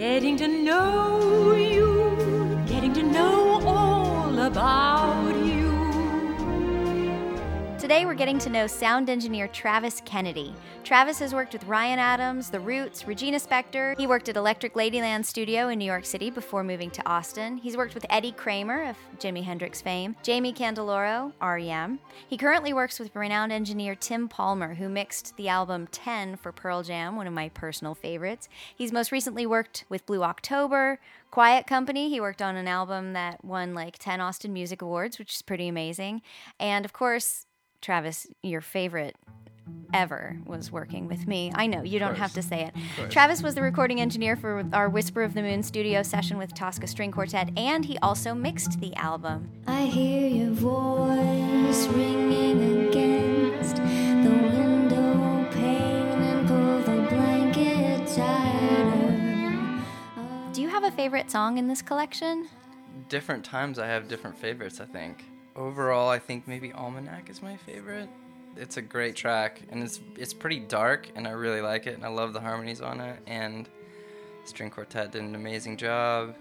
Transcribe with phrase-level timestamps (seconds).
[0.00, 5.29] Getting to know you, getting to know all about.
[7.90, 10.54] Today, we're getting to know sound engineer Travis Kennedy.
[10.84, 13.98] Travis has worked with Ryan Adams, The Roots, Regina Spektor.
[13.98, 17.56] He worked at Electric Ladyland Studio in New York City before moving to Austin.
[17.56, 21.98] He's worked with Eddie Kramer of Jimi Hendrix fame, Jamie Candiloro, REM.
[22.28, 26.84] He currently works with renowned engineer Tim Palmer, who mixed the album 10 for Pearl
[26.84, 28.48] Jam, one of my personal favorites.
[28.72, 31.00] He's most recently worked with Blue October,
[31.32, 32.08] Quiet Company.
[32.08, 35.66] He worked on an album that won like 10 Austin Music Awards, which is pretty
[35.66, 36.22] amazing.
[36.60, 37.46] And of course,
[37.80, 39.16] Travis, your favorite
[39.92, 41.50] ever was working with me.
[41.54, 43.10] I know, you don't have to say it.
[43.10, 46.86] Travis was the recording engineer for our Whisper of the Moon studio session with Tosca
[46.86, 49.50] String Quartet, and he also mixed the album.
[49.66, 53.82] I hear your voice ringing against the
[54.30, 59.82] window pane and pull the blanket tighter.
[60.52, 62.48] Do you have a favorite song in this collection?
[63.08, 65.24] Different times I have different favorites, I think.
[65.56, 68.08] Overall, I think maybe Almanac is my favorite.
[68.56, 72.04] It's a great track and it's it's pretty dark and I really like it and
[72.04, 73.68] I love the harmonies on it and
[74.44, 76.34] String Quartet did an amazing job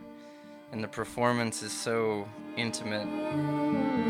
[0.71, 4.08] and the performance is so intimate.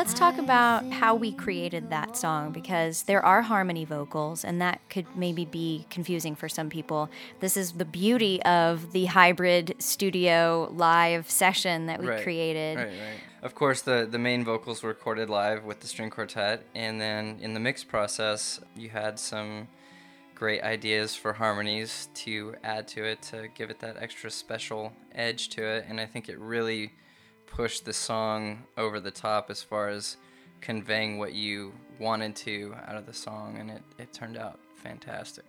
[0.00, 4.80] Let's talk about how we created that song because there are harmony vocals, and that
[4.88, 7.10] could maybe be confusing for some people.
[7.40, 12.78] This is the beauty of the hybrid studio live session that we Right, created.
[12.78, 13.20] Right, right.
[13.42, 17.36] Of course, the, the main vocals were recorded live with the string quartet, and then
[17.42, 19.68] in the mix process, you had some
[20.34, 25.50] great ideas for harmonies to add to it to give it that extra special edge
[25.50, 26.92] to it, and I think it really
[27.50, 30.16] pushed the song over the top as far as
[30.60, 35.44] conveying what you wanted to out of the song, and it, it turned out fantastic.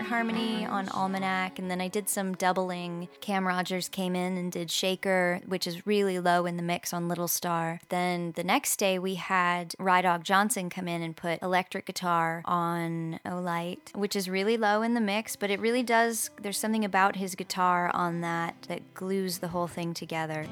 [0.00, 3.08] Part harmony on Almanac, and then I did some doubling.
[3.20, 7.08] Cam Rogers came in and did Shaker, which is really low in the mix on
[7.08, 7.80] Little Star.
[7.88, 12.42] Then the next day, we had Rye Dog Johnson come in and put electric guitar
[12.46, 16.30] on O Light, which is really low in the mix, but it really does.
[16.40, 20.46] There's something about his guitar on that that glues the whole thing together.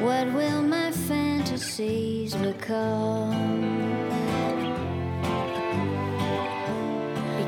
[0.00, 4.05] What will my fantasies become?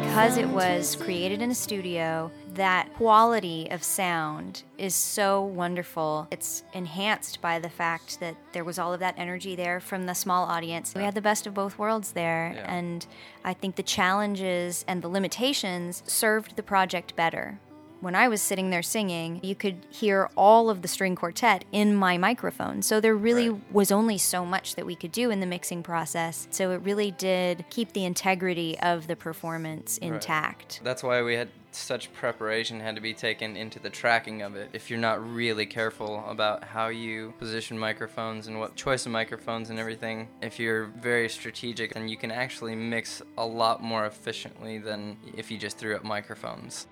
[0.09, 6.27] Because it was created in a studio, that quality of sound is so wonderful.
[6.31, 10.15] It's enhanced by the fact that there was all of that energy there from the
[10.15, 10.95] small audience.
[10.95, 12.75] We had the best of both worlds there, Yeah.
[12.75, 13.07] and
[13.45, 17.59] I think the challenges and the limitations served the project better.
[18.01, 21.97] When I was sitting there singing, you could hear all of the string quartet in
[21.97, 22.81] my microphone.
[22.83, 23.73] So there really Right.
[23.73, 26.47] was only so much that we could do in the mixing process.
[26.51, 30.81] So it really did keep the integrity of the performance intact.
[30.85, 34.71] That's why we had such preparation had to be taken into the tracking of it.
[34.73, 39.71] If you're not really careful about how you position microphones and what choice of microphones
[39.71, 44.79] and everything, if you're very strategic, then you can actually mix a lot more efficiently
[44.79, 46.87] than if you just threw up microphones.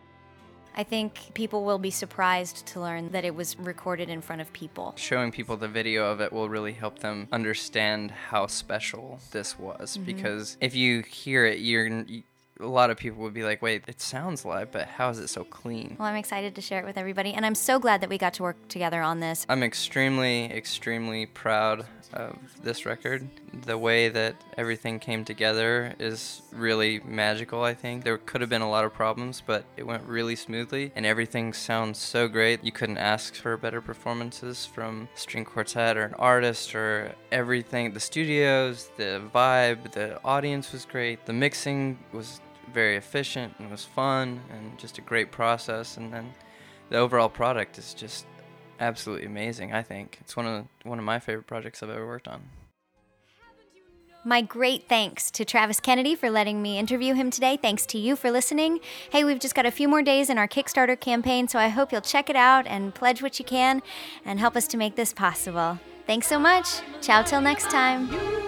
[0.76, 4.53] I think people will be surprised to learn that it was recorded in front of
[4.53, 4.92] people.
[4.97, 9.97] Showing people the video of it will really help them understand how special this was
[9.97, 10.04] mm-hmm.
[10.04, 12.22] because if you hear it, you're you,
[12.61, 15.28] a lot of people would be like, "Wait, it sounds live, but how is it
[15.28, 18.09] so clean?" Well, I'm excited to share it with everybody, and I'm so glad that
[18.09, 19.44] we got to work together on this.
[19.49, 23.28] I'm extremely, extremely proud of this record.
[23.53, 28.05] The way that everything came together is really magical, I think.
[28.05, 31.53] There could have been a lot of problems, but it went really smoothly, and everything
[31.53, 32.62] sounds so great.
[32.65, 37.93] You couldn't ask for better performances from string quartet or an artist or everything.
[37.93, 41.27] The studios, the vibe, the audience was great.
[41.27, 42.41] The mixing was
[42.76, 46.34] very efficient and was fun and just a great process and then
[46.90, 48.26] the overall product is just
[48.78, 49.73] absolutely amazing.
[49.73, 52.43] I think it's one of one of my favorite projects I've ever worked on.
[54.26, 57.56] My great thanks to Travis Kennedy for letting me interview him today.
[57.56, 58.81] Thanks to you for listening.
[59.11, 61.93] Hey, we've just got a few more days in our Kickstarter campaign, so I hope
[61.93, 63.82] you'll check it out and pledge what you can
[64.23, 65.78] and help us to make this possible.
[66.06, 66.67] Thanks so much.
[67.00, 68.45] Ciao till next time.